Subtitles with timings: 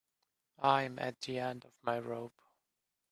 [0.63, 2.33] I'm at the end of my rope.